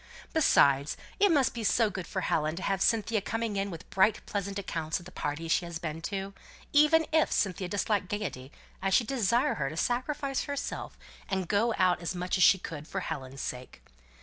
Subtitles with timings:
[0.33, 4.19] Besides, it must be so good for Helen to have Cynthia coming in with bright
[4.25, 6.33] pleasant accounts of the parties she has been to
[6.73, 8.51] even if Cynthia disliked gaiety
[8.81, 10.97] I should desire her to sacrifice herself
[11.29, 13.83] and go out as much as she could, for Helen's sake.